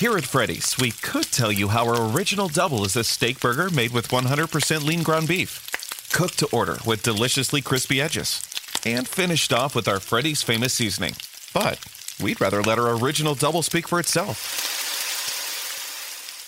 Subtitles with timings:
[0.00, 3.68] Here at Freddy's, we could tell you how our original double is a steak burger
[3.68, 8.42] made with 100% lean ground beef, cooked to order with deliciously crispy edges,
[8.86, 11.16] and finished off with our Freddy's famous seasoning.
[11.52, 11.84] But
[12.18, 14.38] we'd rather let our original double speak for itself.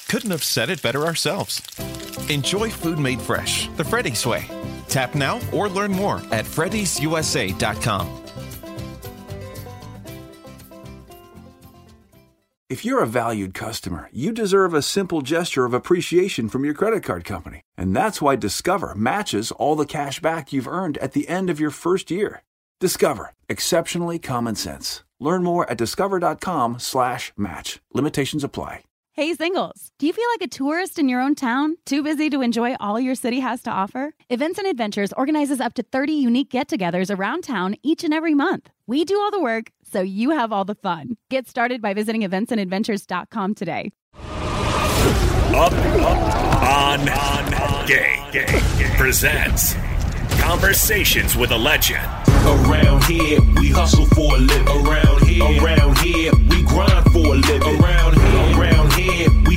[0.08, 1.60] Couldn't have said it better ourselves.
[2.30, 4.46] Enjoy food made fresh, the Freddy's way.
[4.88, 8.21] Tap now or learn more at freddy'susa.com.
[12.72, 17.02] If you're a valued customer, you deserve a simple gesture of appreciation from your credit
[17.02, 17.60] card company.
[17.76, 21.60] And that's why Discover matches all the cash back you've earned at the end of
[21.60, 22.40] your first year.
[22.80, 23.34] Discover.
[23.50, 25.04] Exceptionally common sense.
[25.20, 27.78] Learn more at discover.com slash match.
[27.92, 28.84] Limitations apply.
[29.14, 31.76] Hey, singles, do you feel like a tourist in your own town?
[31.84, 34.14] Too busy to enjoy all your city has to offer?
[34.30, 38.32] Events and Adventures organizes up to 30 unique get togethers around town each and every
[38.34, 38.70] month.
[38.86, 41.18] We do all the work, so you have all the fun.
[41.28, 43.92] Get started by visiting eventsandadventures.com today.
[44.14, 48.96] Up, up, on, on, game, game, game.
[48.96, 49.74] Presents
[50.42, 52.04] Conversations with a Legend.
[52.44, 54.66] Around here, we hustle for a living.
[54.68, 57.80] Around here, around here, we grind for a living.
[57.80, 57.91] Around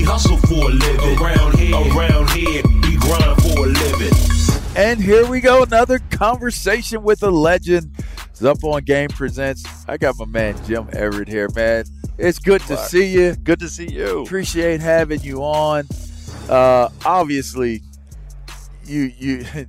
[0.05, 1.19] hustle for a living.
[1.19, 4.11] Around here, around here, we grind for a living.
[4.77, 7.91] And here we go, another conversation with a legend.
[8.29, 9.63] It's up on Game Presents.
[9.88, 11.85] I got my man Jim Everett here, man.
[12.17, 13.35] It's good to see you.
[13.35, 14.23] Good to see you.
[14.23, 15.88] Appreciate having you on.
[16.49, 17.81] Uh, obviously,
[18.85, 19.66] you you you-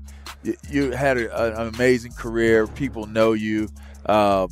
[0.70, 2.68] you had a, an amazing career.
[2.68, 3.68] People know you.
[4.08, 4.48] Um,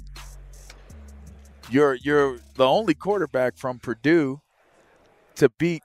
[1.71, 4.41] you're you're the only quarterback from Purdue
[5.37, 5.83] to beat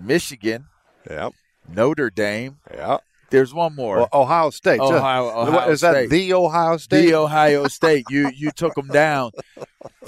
[0.00, 0.66] Michigan.
[1.08, 1.32] Yep.
[1.68, 2.58] Notre Dame.
[2.72, 3.02] Yep.
[3.30, 3.96] There's one more.
[3.98, 4.80] Well, Ohio State.
[4.80, 6.10] Ohio, Ohio Is that State.
[6.10, 7.06] the Ohio State?
[7.06, 8.04] The Ohio State.
[8.08, 9.32] You you took them down.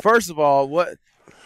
[0.01, 0.97] First of all, what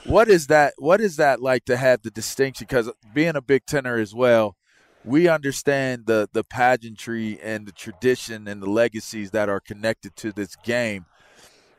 [0.07, 0.75] what is that?
[0.79, 2.67] What is that like to have the distinction?
[2.69, 4.57] Because being a Big Tenor as well,
[5.05, 10.31] we understand the the pageantry and the tradition and the legacies that are connected to
[10.33, 11.07] this game.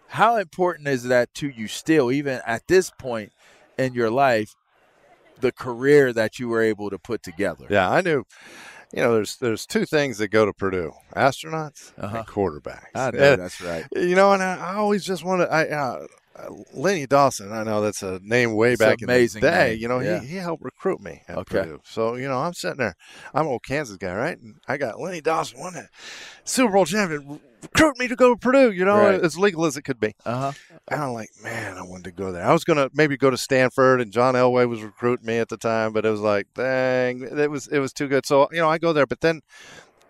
[0.09, 3.31] How important is that to you still, even at this point
[3.77, 4.55] in your life,
[5.39, 7.65] the career that you were able to put together?
[7.69, 8.23] Yeah, I knew.
[8.93, 12.17] You know, there's there's two things that go to Purdue: astronauts Uh-huh.
[12.19, 12.85] and quarterbacks.
[12.95, 13.85] I know And, that's right.
[13.95, 15.49] You know, and I, I always just wanted.
[15.49, 16.07] I uh,
[16.37, 17.51] uh, Lenny Dawson.
[17.53, 19.69] I know that's a name way It's back in the day.
[19.71, 20.19] name, You know, yeah.
[20.19, 21.59] he, he helped recruit me at Okay.
[21.59, 21.81] Purdue.
[21.85, 22.95] So you know, I'm sitting there.
[23.33, 24.37] I'm an old Kansas guy, right?
[24.37, 25.89] And I got Lenny Dawson, won that
[26.43, 28.71] Super Bowl champion, recruit me to go to Purdue.
[28.71, 29.21] You know, Right.
[29.21, 30.13] as legal as it could be.
[30.25, 30.51] Uh huh.
[30.89, 32.45] And I'm like, man, I wanted to go there.
[32.45, 35.57] I was gonna maybe go to Stanford, and John Elway was recruiting me at the
[35.57, 38.25] time, but it was like, dang, it was it was too good.
[38.25, 39.41] So you know, I go there, but then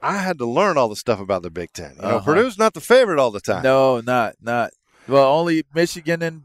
[0.02, 1.94] I had to learn all the stuff about the Big Ten.
[1.98, 2.26] You know, Uh-huh.
[2.34, 3.64] Purdue's not the favorite all the time.
[3.64, 4.72] No, not not.
[5.07, 6.44] Well, only Michigan and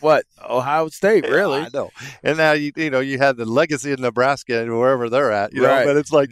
[0.00, 1.60] what Ohio State, Yeah, really.
[1.60, 1.90] I know.
[2.22, 5.52] And now you you know you had the legacy of Nebraska and wherever they're at,
[5.54, 5.68] you know.
[5.68, 5.86] Right.
[5.86, 6.30] But it's like,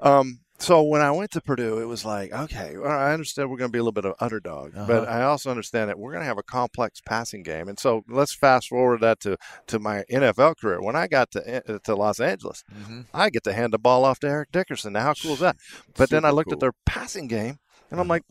[0.00, 3.58] um, so when I went to Purdue, it was like, okay, well, I understand we're
[3.58, 5.10] going to be a little bit of underdog, but Uh-huh.
[5.18, 7.68] I also understand that we're going to have a complex passing game.
[7.68, 9.36] And so let's fast forward that to,
[9.66, 10.80] to my NFL career.
[10.80, 13.00] When I got to to Los Angeles, Mm-hmm.
[13.12, 14.94] I get to hand the ball off to Eric Dickerson.
[14.94, 15.56] Now, how cool is that?
[15.96, 16.54] But then I looked cool.
[16.54, 17.58] at their passing game,
[17.90, 18.22] and I'm like,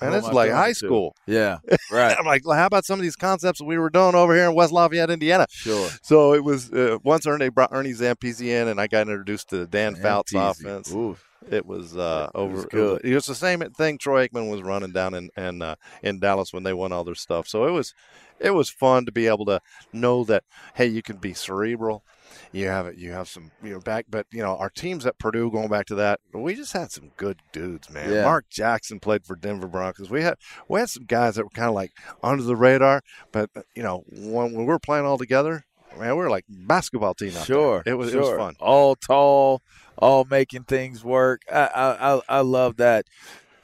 [0.00, 0.86] man, What this am is I like high it to?
[0.86, 1.16] school.
[1.26, 1.58] Yeah,
[1.92, 2.16] right.
[2.18, 4.54] I'm like, well, how about some of these concepts we were doing over here in
[4.54, 5.46] West Lafayette, Indiana?
[5.50, 5.88] Sure.
[6.02, 9.58] So it was uh, once Ernie brought Ernie Zampese in, and I got introduced to
[9.58, 10.92] the Dan Fouts offense.
[10.92, 11.16] Ooh.
[11.50, 12.54] It was uh, over.
[12.56, 13.00] was good.
[13.02, 16.52] It was the same thing Troy Aikman was running down in in, uh, in Dallas
[16.52, 17.48] when they won all their stuff.
[17.48, 17.94] So it was
[18.38, 19.60] it was fun to be able to
[19.92, 20.44] know that
[20.74, 22.04] hey, you can be cerebral.
[22.52, 22.96] You have it.
[22.96, 25.50] You have some you know back, but you know our teams at Purdue.
[25.50, 28.12] Going back to that, we just had some good dudes, man.
[28.12, 28.24] Yeah.
[28.24, 30.10] Mark Jackson played for Denver Broncos.
[30.10, 30.34] We had
[30.68, 31.92] we had some guys that were kind of like
[32.22, 35.64] under the radar, but you know when, when we were playing all together,
[35.98, 37.32] man, we were like basketball team.
[37.32, 38.20] Sure, it was sure.
[38.20, 38.56] it was fun.
[38.60, 39.62] All tall,
[39.96, 41.42] all making things work.
[41.52, 43.06] I I I, I love that,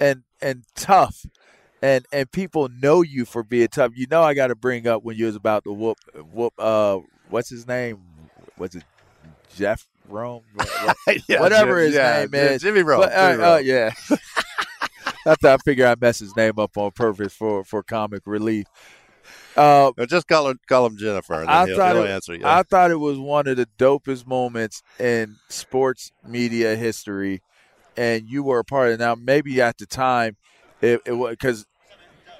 [0.00, 1.24] and and tough,
[1.82, 3.92] and and people know you for being tough.
[3.94, 5.98] You know, I got to bring up when you was about to whoop
[6.32, 6.54] whoop.
[6.58, 7.98] Uh, what's his name?
[8.56, 8.84] What's it?
[9.54, 10.42] Jeff Rome,
[11.28, 12.62] Yeah, whatever Jim- his yeah, name is.
[12.62, 13.64] Jimmy Rome, But, uh, Jimmy uh, Rome.
[13.64, 13.90] yeah.
[15.26, 18.66] I thought I figured I'd mess his name up on purpose for for comic relief.
[19.56, 22.10] Uh, No, just call him call him Jennifer, and then I he'll, thought he'll it,
[22.10, 22.42] answer you.
[22.44, 27.42] I thought it was one of the dopest moments in sports media history,
[27.96, 29.00] and you were a part of it.
[29.00, 30.36] Now, maybe at the time,
[30.80, 31.66] it, it was because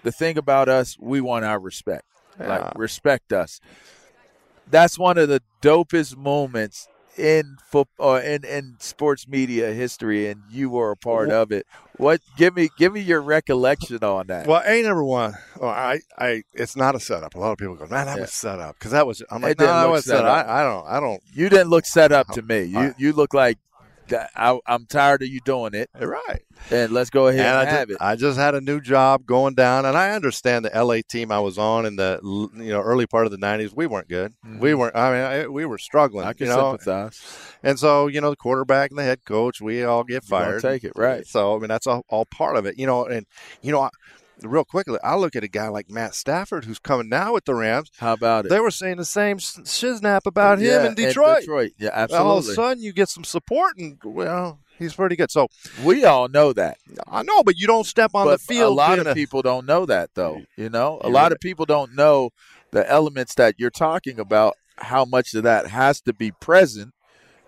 [0.05, 2.05] the thing about us, we want our respect.
[2.39, 2.49] Yeah.
[2.49, 3.61] Like respect us.
[4.71, 10.43] That's one of the dopest moments in football uh, in, in sports media history, and
[10.51, 11.67] you were a part of it.
[11.97, 12.21] What?
[12.37, 14.47] Give me give me your recollection on that.
[14.47, 15.35] Well, A number one.
[15.59, 17.35] Well, I, I, it's not a setup.
[17.35, 18.21] A lot of people go, man, that Yeah.
[18.23, 19.23] was set up because that was.
[19.31, 20.45] I'm like, It no, that was set up.
[20.45, 20.47] up.
[20.47, 21.23] I, I don't, I don't.
[21.33, 22.65] You didn't look set up to me.
[22.65, 23.57] You you look like
[24.13, 25.91] I, I'm tired of you doing it.
[25.99, 26.43] Right.
[26.71, 28.05] And let's go ahead and, And I have just, it.
[28.05, 31.39] I just had a new job going down, and I understand the LA team I
[31.41, 33.75] was on in the you know early part of the '90s.
[33.75, 34.35] We weren't good.
[34.59, 34.97] We weren't.
[34.97, 36.23] I mean, I, we were struggling.
[36.23, 36.31] Mm-hmm.
[36.31, 36.71] I can you know?
[36.73, 37.23] sympathize.
[37.63, 40.63] And so, you know, the quarterback and the head coach, we all get fired.
[40.63, 41.27] take it, right.
[41.27, 43.07] So, I mean, that's all, all part of it, you know.
[43.07, 43.27] And,
[43.61, 43.89] you know, I,
[44.43, 47.55] real quickly, I look at a guy like Matt Stafford, who's coming now with the
[47.55, 47.91] Rams.
[47.99, 48.49] How about it?
[48.49, 51.41] They were saying the same shiznap about him Yeah, in in Detroit.
[51.41, 51.73] Detroit.
[51.79, 55.31] Yeah, All of a sudden, you get some support, and, well, he's pretty good.
[55.31, 55.49] So,
[55.85, 56.79] We all know that.
[57.09, 58.73] I know, but you don't step on but the field.
[58.73, 60.43] a lot of people don't know that, though.
[60.57, 61.33] You know, a lot right.
[61.33, 62.31] of people don't know
[62.73, 64.57] the elements that you're talking about.
[64.79, 66.93] How much of that has to be present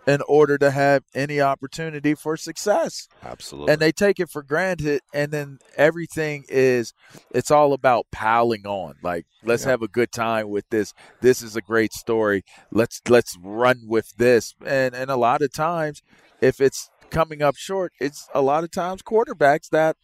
[0.09, 3.07] in order to have any opportunity for success.
[3.23, 3.73] Absolutely.
[3.73, 6.95] And they take it for granted, and then everything is
[7.31, 8.95] it's all about piling on.
[9.03, 9.73] Like, let's Yeah.
[9.73, 10.95] have a good time with this.
[11.21, 12.43] This is a great story.
[12.73, 14.55] Let's let's run with this.
[14.65, 16.01] And and a lot of times,
[16.41, 19.97] if it's coming up short, it's a lot of times quarterbacks that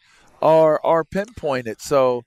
[0.43, 1.81] are are pinpointed.
[1.81, 2.25] So,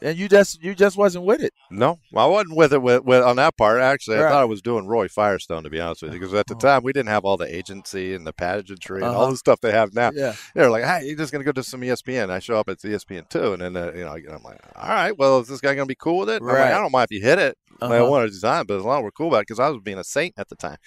[0.00, 1.52] and you just you just wasn't with it.
[1.70, 3.80] No, I wasn't with it with, with on that part.
[3.80, 4.30] Actually, I Right.
[4.30, 6.82] thought I was doing Roy Firestone to be honest with you, because at the time
[6.82, 9.32] we didn't have all the agency and the pageantry and all Uh-huh.
[9.32, 10.10] the stuff they have now.
[10.14, 10.34] Yeah.
[10.54, 13.28] They're like, "Hey, you're just gonna go to some ESPN." I show up at ESPN
[13.28, 15.86] two, and then uh, you know I'm like, "All right, well, is this guy gonna
[15.86, 16.72] be cool with it?" I'm like, Right.
[16.72, 17.56] I don't mind if you hit it.
[17.80, 18.10] Like, I Uh-huh.
[18.10, 19.98] wanted to design, but as long as we're cool about it, because I was being
[19.98, 20.78] a saint at the time.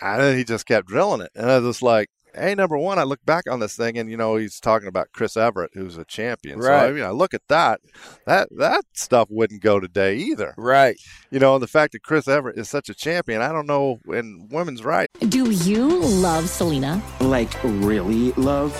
[0.00, 2.08] And then he just kept drilling it, and I was just like.
[2.34, 5.08] Hey, number one, I look back on this thing, and you know he's talking about
[5.12, 6.62] Chris Evert, who's a champion.
[6.62, 6.94] So I Right.
[6.94, 7.80] mean, I look at that.
[8.26, 10.54] That that stuff wouldn't go today either.
[10.56, 10.96] Right.
[11.30, 14.00] You know, and the fact that Chris Evert is such a champion, I don't know
[14.06, 15.08] in women's right.
[15.28, 17.02] Do you love Selena?
[17.20, 18.74] Like, really love?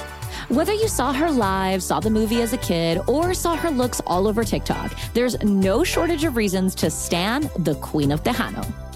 [0.49, 4.01] Whether you saw her live, saw the movie as a kid, or saw her looks
[4.07, 8.67] all over TikTok, there's no shortage of reasons to stan the Queen of Tejano.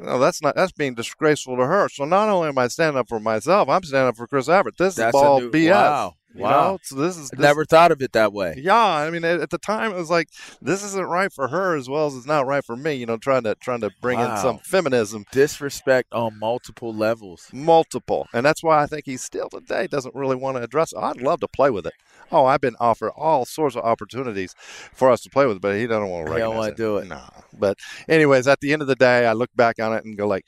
[0.00, 1.88] no, that's not that's being disgraceful to her.
[1.88, 4.76] So not only am I standing up for myself, I'm standing up for Chris Evert.
[4.78, 5.70] This That's is all new- BS.
[5.72, 6.14] wow.
[6.34, 6.50] You Wow.
[6.72, 6.78] know?
[6.82, 8.54] So this is this- never thought of it that way.
[8.56, 10.28] Yeah, I mean, at, at the time, it was like
[10.60, 12.94] this isn't right for her as well as it's not right for me.
[12.94, 18.26] You know, trying to trying to bring in some feminism, disrespect on multiple levels, multiple,
[18.34, 20.92] and that's why I think he still today doesn't really want to address.
[20.92, 20.98] it.
[20.98, 21.94] I'd love to play with it.
[22.32, 24.54] Oh, I've been offered all sorts of opportunities
[24.92, 26.32] for us to play with, it, but he doesn't want to.
[26.32, 27.06] He don't wanna do it.
[27.06, 27.22] No,
[27.56, 30.26] but anyways, at the end of the day, I look back on it and go
[30.26, 30.44] like,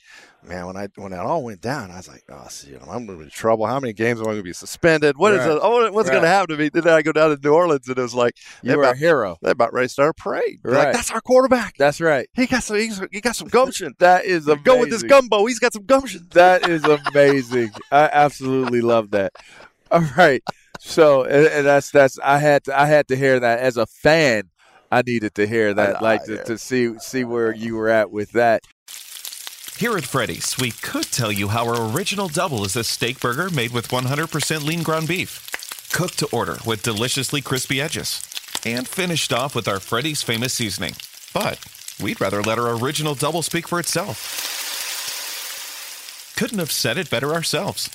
[0.47, 3.07] man, when I when it all went down, I was like, oh, see, I'm going
[3.07, 3.65] to be in trouble.
[3.67, 5.17] How many games am I going to be suspended?
[5.17, 5.51] What is Right.
[5.51, 5.59] it?
[5.61, 6.69] Oh, what's going to happen to me?
[6.69, 9.37] Then I go down to New Orleans and it was like, You were a hero.
[9.41, 10.59] They're about ready to start a parade.
[10.63, 10.85] Right.
[10.85, 11.75] Like, that's our quarterback.
[11.77, 12.27] That's right.
[12.33, 12.77] He got some.
[12.77, 13.93] He's, he got some gumption.
[13.99, 14.63] That is amazing.
[14.63, 15.45] Go with this gumbo.
[15.45, 16.27] He's got some gumption.
[16.31, 17.71] That is amazing.
[17.91, 19.33] I absolutely love that.
[19.91, 20.43] All right.
[20.79, 23.85] So and, and that's that's I had to I had to hear that as a
[23.85, 24.43] fan.
[24.91, 28.31] I needed to hear that, like to, to see see where you were at with
[28.31, 28.63] that.
[29.77, 33.51] Here at Freddy's, we could tell you how our original double is a steak burger
[33.51, 38.23] made with 100% lean ground beef, cooked to order with deliciously crispy edges,
[38.65, 40.95] and finished off with our Freddy's famous seasoning.
[41.31, 41.63] But
[42.01, 44.17] we'd rather let our original double speak for itself.
[46.37, 47.91] Couldn't have said it better ourselves.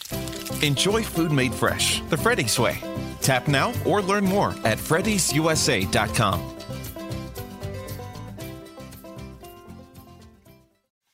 [0.62, 2.78] Enjoy food made fresh, the Freddy's way.
[3.22, 6.61] Tap now or learn more at freddy'susa.com.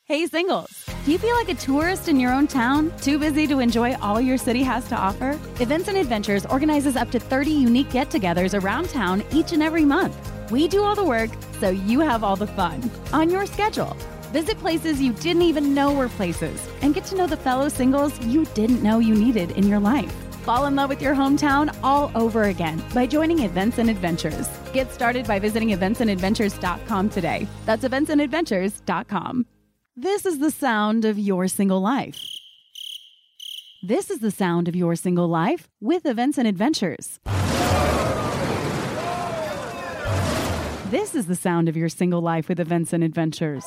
[0.09, 0.85] Hey, singles.
[1.05, 2.91] Do you feel like a tourist in your own town?
[2.99, 5.39] Too busy to enjoy all your city has to offer?
[5.59, 9.85] Events and Adventures organizes up to 30 unique get togethers around town each and every
[9.85, 10.17] month.
[10.49, 13.95] We do all the work, so you have all the fun on your schedule.
[14.33, 18.19] Visit places you didn't even know were places and get to know the fellow singles
[18.21, 20.11] you didn't know you needed in your life.
[20.41, 24.49] Fall in love with your hometown all over again by joining Events and Adventures.
[24.73, 27.47] Get started by visiting eventsandadventures.com today.
[27.67, 29.45] That's eventsandadventures.com.
[30.01, 32.23] This is the sound of your single life.
[33.83, 37.19] This is the sound of your single life with Events and Adventures.
[40.89, 43.65] This is the sound of your single life with Events and Adventures.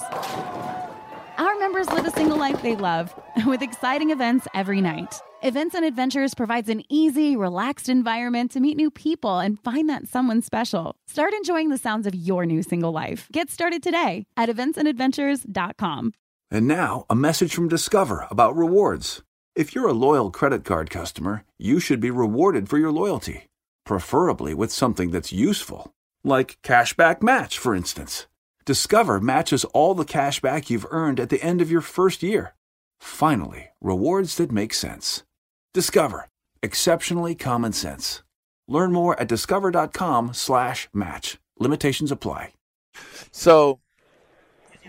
[1.36, 3.14] Our members live a single life they love
[3.46, 5.14] with exciting events every night.
[5.42, 10.06] Events and Adventures provides an easy, relaxed environment to meet new people and find that
[10.06, 10.94] someone special.
[11.06, 13.28] Start enjoying the sounds of your new single life.
[13.32, 16.12] Get started today at eventsandadventures.com.
[16.50, 19.22] And now, a message from Discover about rewards.
[19.56, 23.48] If you're a loyal credit card customer, you should be rewarded for your loyalty,
[23.84, 25.92] preferably with something that's useful,
[26.22, 28.26] like Cashback Match, for instance.
[28.64, 32.54] Discover matches all the cash back you've earned at the end of your first year.
[33.00, 35.24] Finally, rewards that make sense.
[35.74, 36.28] Discover.
[36.62, 38.22] Exceptionally common sense.
[38.68, 41.38] Learn more at discover.com/match.
[41.58, 42.52] Limitations apply.
[43.32, 43.80] So,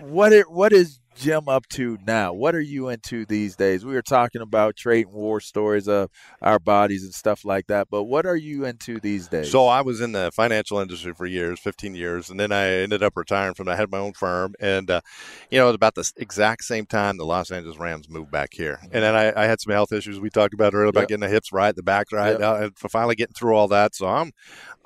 [0.00, 2.32] what it, what is Jim up to now?
[2.32, 3.84] What are you into these days?
[3.84, 6.10] We were talking about trade and war stories of
[6.42, 9.50] our bodies and stuff like that, but what are you into these days?
[9.50, 13.02] So I was in the financial industry for years, 15 years, and then I ended
[13.02, 13.68] up retiring from.
[13.68, 15.00] I had my own firm, and uh,
[15.50, 18.80] you know, at about the exact same time, the Los Angeles Rams moved back here,
[18.82, 21.08] and then I, I had some health issues we talked about earlier about Yep.
[21.08, 22.40] getting the hips right, the back right, Yep.
[22.40, 23.94] uh, and finally getting through all that.
[23.94, 24.32] So I'm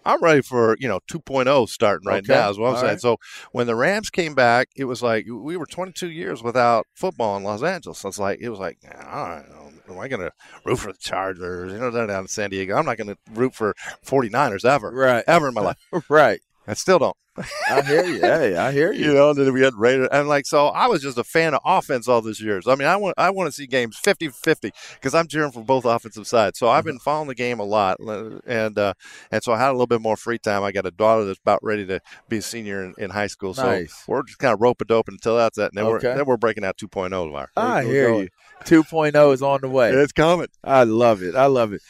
[0.08, 2.32] I'm ready for you know 2.0 starting right Okay.
[2.32, 2.50] now.
[2.50, 2.92] Is what I'm All saying.
[2.92, 3.00] right.
[3.00, 3.18] So
[3.52, 7.44] when the Rams came back, it was like we were 22 years without football in
[7.44, 7.98] Los Angeles.
[7.98, 9.94] So it's like it was like I don't know.
[9.94, 10.32] Am I going to
[10.64, 11.72] root for the Chargers?
[11.72, 12.76] You know, they're down in San Diego.
[12.76, 13.74] I'm not going to root for
[14.04, 15.24] 49ers ever, right?
[15.26, 15.60] Ever in my
[15.92, 16.40] life, right?
[16.66, 17.16] I still don't.
[17.70, 18.20] I hear you.
[18.20, 19.06] Hey, I hear you.
[19.08, 21.54] You know, and then we had Raiders, and like so, I was just a fan
[21.54, 22.66] of offense all these years.
[22.66, 25.84] I mean, I want I want to see games 50-50 because I'm cheering for both
[25.84, 26.58] offensive sides.
[26.58, 26.90] So I've Mm-hmm.
[26.90, 27.98] been following the game a lot,
[28.46, 28.94] and uh,
[29.30, 30.62] and so I had a little bit more free time.
[30.64, 33.54] I got a daughter that's about ready to be a senior in, in high school,
[33.54, 34.04] so Nice.
[34.06, 36.08] we're just kind of rope a dope until that's that, and then Okay.
[36.08, 37.46] we're then we're breaking out 2.0 tomorrow.
[37.56, 38.22] I We're hear going.
[38.24, 38.28] you.
[38.64, 39.90] 2.0 is on the way.
[39.92, 40.48] It's coming.
[40.64, 41.34] I love it.
[41.34, 41.82] I love it.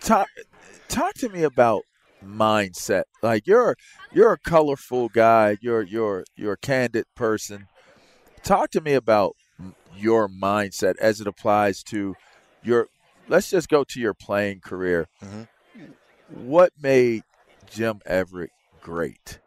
[0.00, 0.28] Talk
[0.88, 1.82] talk to me about
[2.24, 3.04] mindset.
[3.22, 3.76] Like you're
[4.12, 5.58] you're a colorful guy.
[5.60, 7.68] You're you're you're a candid person.
[8.42, 9.36] Talk to me about
[9.96, 12.14] your mindset as it applies to
[12.62, 12.88] your
[13.28, 15.08] let's just go to your playing career.
[15.22, 15.42] Mm-hmm.
[16.46, 17.22] What made
[17.70, 18.50] Jim Everett
[18.80, 19.38] great?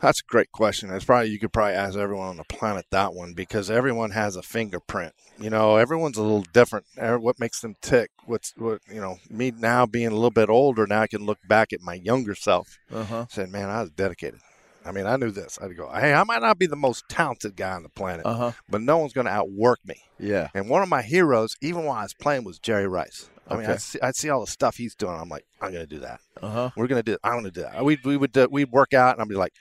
[0.00, 0.90] That's a great question.
[0.90, 4.34] It's probably you could probably ask everyone on the planet that one because everyone has
[4.36, 5.12] a fingerprint.
[5.38, 6.86] You know, everyone's a little different.
[6.98, 8.10] Er, What makes them tick?
[8.24, 8.80] What's what?
[8.90, 11.82] You know, me now being a little bit older, now I can look back at
[11.82, 12.78] my younger self.
[12.92, 13.26] Uh-huh.
[13.28, 14.40] Saying, man, I was dedicated.
[14.84, 15.58] I mean, I knew this.
[15.60, 18.52] I'd go, hey, I might not be the most talented guy on the planet, Uh-huh.
[18.70, 19.96] but no one's going to outwork me.
[20.18, 20.48] Yeah.
[20.54, 23.28] And one of my heroes, even while I was playing, was Jerry Rice.
[23.46, 23.72] I mean, Okay.
[23.74, 25.14] I see, I see all the stuff he's doing.
[25.20, 26.20] I'm like, I'm going to do that.
[26.40, 26.70] Uh-huh.
[26.76, 27.18] We're going to do.
[27.22, 27.84] I'm going to do that.
[27.84, 29.52] We we would uh, we'd work out, and I'd be like,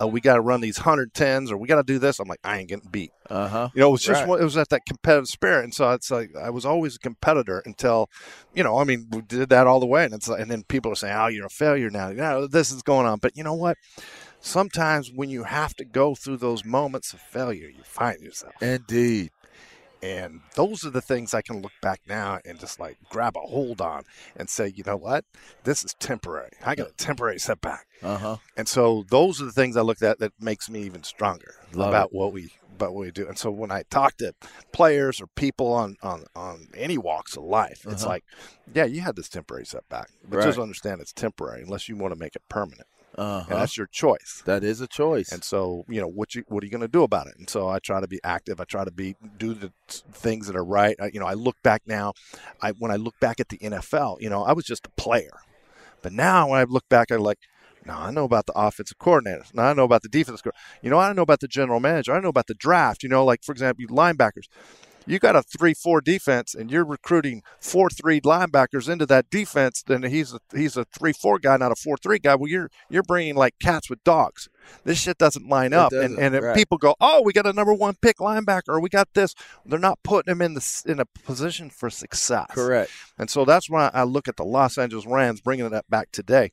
[0.00, 2.18] oh, we got to run these hundred tens, or we got to do this.
[2.18, 3.12] I'm like, I ain't getting beat.
[3.30, 3.68] Uh huh.
[3.74, 4.40] You know, it was just Right.
[4.40, 7.62] it was at that competitive spirit, and so it's like I was always a competitor
[7.64, 8.08] until,
[8.54, 10.62] you know, I mean, we did that all the way, and it's like, and then
[10.64, 13.36] people are saying, "Oh, you're a failure now." You know, this is going on, but
[13.36, 13.76] you know what?
[14.40, 18.52] Sometimes when you have to go through those moments of failure, you find yourself.
[18.60, 19.30] Indeed.
[20.04, 23.40] And those are the things I can look back now and just like grab a
[23.40, 24.02] hold on
[24.36, 25.24] and say, you know what?
[25.64, 26.50] This is temporary.
[26.62, 27.86] I got a temporary setback.
[28.02, 28.36] Uh huh.
[28.54, 31.88] And so those are the things I look at that makes me even stronger Love
[31.88, 32.16] about it.
[32.16, 33.26] what we about what we do.
[33.26, 34.34] And so when I talk to
[34.72, 38.10] players or people on on, on any walks of life, it's Uh-huh.
[38.10, 38.24] like,
[38.74, 40.44] yeah, you had this temporary setback, but Right.
[40.44, 42.88] just understand it's temporary unless you want to make it permanent.
[43.16, 43.44] Uh-huh.
[43.48, 44.42] And that's your choice.
[44.44, 45.30] That is a choice.
[45.30, 47.34] And so, you know, what you what are you going to do about it?
[47.38, 48.60] And so I try to be active.
[48.60, 50.96] I try to be do the things that are right.
[51.00, 52.14] I, you know, I look back now.
[52.60, 55.38] I when I look back at the NFL, you know, I was just a player.
[56.02, 57.38] But now when I look back, I like,
[57.86, 59.54] now I know about the offensive coordinators.
[59.54, 60.80] Now I know about the defensive coordinator.
[60.82, 62.12] You know, I know about the general manager.
[62.12, 63.02] I know about the draft.
[63.02, 64.48] You know, like for example, you linebackers.
[65.06, 69.82] You got a three-four defense, and you're recruiting four-three linebackers into that defense.
[69.86, 72.34] Then he's a he's a three-four guy, not a four-three guy.
[72.34, 74.48] Well, you're you're bringing like cats with dogs.
[74.84, 76.56] This shit doesn't line It up, and doesn't, and if right.
[76.56, 79.34] people go, "Oh, we got a number one pick linebacker, or we got this,"
[79.66, 82.46] they're not putting him in the in a position for success.
[82.50, 82.90] Correct.
[83.18, 86.50] And so that's why I look at the Los Angeles Rams bringing that back today.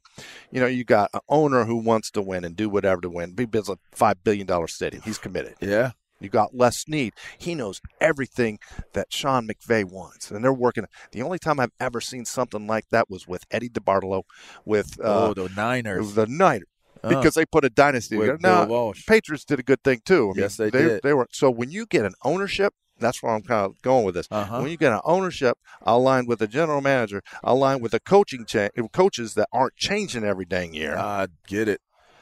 [0.51, 3.33] You know, you got an owner who wants to win and do whatever to win.
[3.37, 5.03] He builds a five billion dollar stadium.
[5.03, 5.55] He's committed.
[5.61, 5.91] Yeah.
[6.21, 7.13] You got Les Snead.
[7.37, 8.59] He knows everything
[8.93, 10.85] that Sean McVay wants, and they're working.
[11.11, 14.23] The only time I've ever seen something like that was with Eddie DeBartolo,
[14.65, 16.13] with uh, oh, the Niners.
[16.13, 16.67] the Niners.
[17.03, 18.15] Because they put a dynasty.
[18.15, 18.67] with together.
[18.67, 20.25] Now, Patriots did a good thing too.
[20.25, 21.01] I mean, Yes, they they did.
[21.01, 24.15] They were so when you get an ownership, that's where I'm kind of going with
[24.15, 24.27] this.
[24.29, 24.59] Uh-huh.
[24.61, 28.69] When you get an ownership aligned with a general manager, aligned with a coaching cha-
[28.93, 31.81] coaches that aren't changing every dang year, I get it.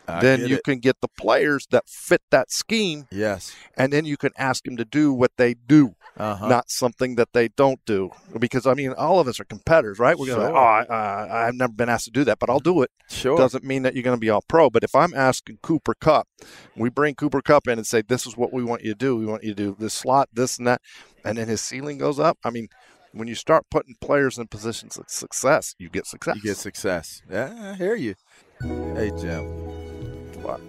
[0.10, 0.64] I then you it.
[0.64, 3.56] can get the players that fit that scheme, Yes.
[3.78, 6.48] and then you can ask them to do what they do, Uh-huh.
[6.48, 8.10] not something that they don't do.
[8.38, 10.18] Because I mean, all of us are competitors, right?
[10.18, 10.58] We're going to, Sure.
[10.58, 12.92] oh, I, uh, I've never been asked to do that, but I'll do it.
[13.10, 13.38] Sure.
[13.38, 14.70] Doesn't mean that you're going to be all pro.
[14.70, 16.28] But if I'm asking Cooper Kupp,
[16.76, 19.16] we bring Cooper Kupp in and say, this is what we want you to do.
[19.16, 20.82] We want you to do this slot, this and that,
[21.24, 22.38] and then his ceiling goes up.
[22.44, 22.68] I mean.
[23.12, 26.36] When you start putting players in positions of success, you get success.
[26.36, 27.24] You get success.
[27.28, 28.14] Yeah, I hear you.
[28.62, 29.79] Hey, Jim.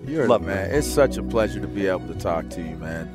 [0.07, 0.71] You're Love man.
[0.71, 3.09] It's such a pleasure to be able to talk to you, man.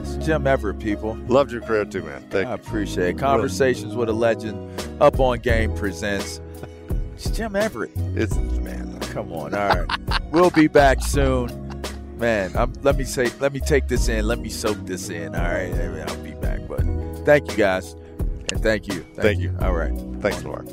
[0.00, 1.16] It's Jim Everett, people.
[1.26, 2.24] Loved your career too, man.
[2.30, 3.18] Thank I appreciate it.
[3.18, 4.70] Conversations with a Legend.
[5.00, 6.40] Up on Game presents.
[7.14, 7.90] It's Jim Everett.
[8.14, 8.98] It's man.
[9.00, 9.54] Come on.
[9.54, 9.88] All right.
[10.30, 11.48] we'll be back soon.
[12.16, 14.26] Man, I'm, let me say, let me take this in.
[14.26, 15.34] Let me soak this in.
[15.34, 15.72] All right.
[15.72, 16.60] I'll be back.
[16.66, 16.80] But
[17.24, 17.94] thank you guys.
[18.50, 19.02] And thank you.
[19.14, 19.54] Thank, Thank you.
[19.60, 19.92] All right.
[20.20, 20.64] Thanks, Laura.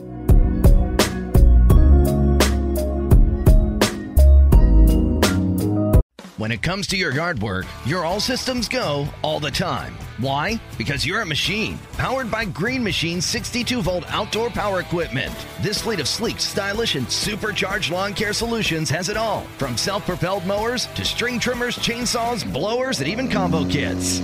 [6.37, 9.93] When it comes to your yard work, you're all systems go all the time.
[10.17, 10.59] Why?
[10.77, 15.33] Because you're a machine, powered by Green Machine 62 volt outdoor power equipment.
[15.61, 20.05] This fleet of sleek, stylish, and supercharged lawn care solutions has it all from self
[20.05, 24.19] propelled mowers to string trimmers, chainsaws, blowers, and even combo kits.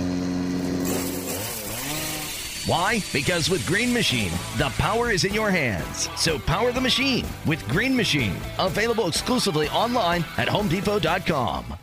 [2.67, 3.01] Why?
[3.13, 6.09] Because with Green Machine, the power is in your hands.
[6.17, 8.35] So power the machine with Green Machine.
[8.59, 11.77] Available exclusively online at homedepot.com.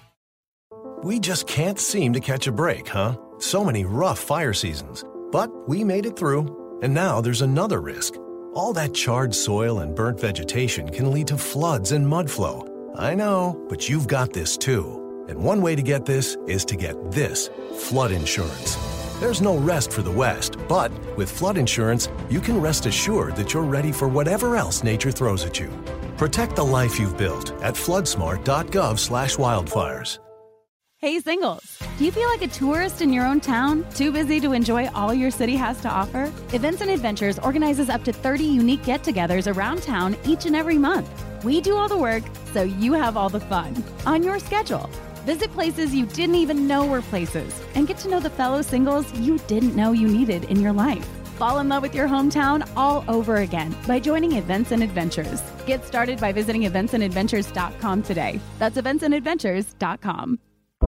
[1.05, 3.17] We just can't seem to catch a break, huh?
[3.39, 5.05] So many rough fire seasons.
[5.31, 8.15] But we made it through, and now there's another risk.
[8.53, 12.67] All that charred soil and burnt vegetation can lead to floods and mud flow.
[12.97, 15.25] I know, but you've got this too.
[15.29, 18.77] And one way to get this is to get this flood insurance.
[19.21, 23.55] There's no rest for the West, but with flood insurance, you can rest assured that
[23.55, 25.71] you're ready for whatever else nature throws at you.
[26.17, 30.19] Protect the life you've built at floodsmart.gov/wildfires.
[31.01, 31.79] Hey, singles.
[31.97, 33.87] Do you feel like a tourist in your own town?
[33.95, 36.25] Too busy to enjoy all your city has to offer?
[36.53, 40.77] Events and Adventures organizes up to 30 unique get togethers around town each and every
[40.77, 41.09] month.
[41.45, 44.91] We do all the work, so you have all the fun on your schedule.
[45.25, 49.07] Visit places you didn't even know were places and get to know the fellow singles
[49.21, 51.07] you didn't know you needed in your life.
[51.39, 55.45] Fall in love with your hometown all over again by joining Events and Adventures.
[55.65, 58.41] Get started by visiting eventsandadventures.com today.
[58.59, 60.41] That's eventsandadventures.com.